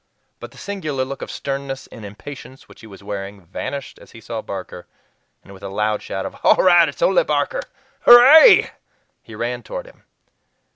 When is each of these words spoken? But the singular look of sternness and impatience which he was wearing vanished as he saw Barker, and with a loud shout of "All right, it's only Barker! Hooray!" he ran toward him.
But 0.39 0.49
the 0.49 0.57
singular 0.57 1.05
look 1.05 1.21
of 1.21 1.29
sternness 1.29 1.85
and 1.91 2.03
impatience 2.03 2.67
which 2.67 2.81
he 2.81 2.87
was 2.87 3.03
wearing 3.03 3.45
vanished 3.45 3.99
as 3.99 4.13
he 4.13 4.19
saw 4.19 4.41
Barker, 4.41 4.87
and 5.43 5.53
with 5.53 5.61
a 5.61 5.69
loud 5.69 6.01
shout 6.01 6.25
of 6.25 6.37
"All 6.43 6.55
right, 6.55 6.89
it's 6.89 7.03
only 7.03 7.23
Barker! 7.23 7.61
Hooray!" 8.07 8.71
he 9.21 9.35
ran 9.35 9.61
toward 9.61 9.85
him. 9.85 10.01